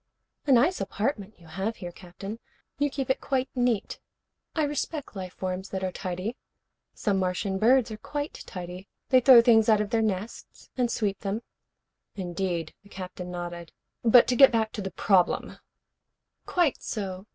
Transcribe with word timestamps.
"A 0.47 0.51
nice 0.51 0.81
apartment 0.81 1.39
you 1.39 1.45
have 1.45 1.75
here, 1.75 1.91
Captain. 1.91 2.39
You 2.79 2.89
keep 2.89 3.11
it 3.11 3.21
quite 3.21 3.49
neat. 3.53 3.99
I 4.55 4.63
respect 4.63 5.15
life 5.15 5.33
forms 5.35 5.69
that 5.69 5.83
are 5.83 5.91
tidy. 5.91 6.37
Some 6.95 7.19
Martian 7.19 7.59
birds 7.59 7.91
are 7.91 7.97
quite 7.97 8.33
tidy. 8.47 8.87
They 9.09 9.19
throw 9.19 9.43
things 9.43 9.69
out 9.69 9.79
of 9.79 9.91
their 9.91 10.01
nests 10.01 10.71
and 10.75 10.89
sweep 10.91 11.19
them" 11.19 11.43
"Indeed." 12.15 12.73
The 12.81 12.89
Captain 12.89 13.29
nodded. 13.29 13.73
"But 14.03 14.25
to 14.29 14.35
get 14.35 14.51
back 14.51 14.71
to 14.71 14.81
the 14.81 14.89
problem" 14.89 15.59
"Quite 16.47 16.81
so. 16.81 17.27